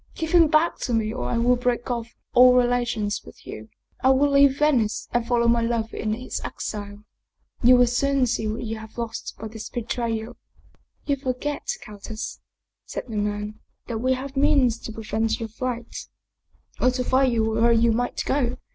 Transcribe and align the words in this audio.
Give 0.15 0.31
him 0.31 0.47
back 0.47 0.79
to 0.79 0.95
me 0.95 1.13
or 1.13 1.29
I 1.29 1.37
will 1.37 1.55
break 1.55 1.91
off 1.91 2.15
all 2.33 2.55
relations 2.55 3.21
with 3.23 3.45
you 3.45 3.69
I 4.03 4.09
will 4.09 4.31
leave 4.31 4.57
Venice 4.57 5.07
and 5.11 5.27
follow 5.27 5.47
my 5.47 5.61
lover 5.61 5.95
in 5.95 6.13
his 6.13 6.41
exile. 6.43 7.03
You 7.61 7.75
will 7.75 7.85
soon 7.85 8.25
see 8.25 8.47
what 8.47 8.63
you 8.63 8.77
have 8.79 8.97
lost 8.97 9.35
by 9.37 9.47
this 9.47 9.69
betrayal"" 9.69 10.37
You 11.05 11.17
forget, 11.17 11.67
countess," 11.83 12.39
said 12.83 13.03
the 13.09 13.15
man," 13.17 13.59
that 13.87 13.99
we 13.99 14.13
have 14.13 14.35
means 14.35 14.79
to 14.79 14.91
prevent 14.91 15.39
your 15.39 15.49
flight, 15.49 16.07
or 16.79 16.89
to 16.89 17.03
find 17.03 17.31
you 17.31 17.43
wherever 17.45 17.71
you 17.71 17.91
might 17.91 18.23
go. 18.25 18.57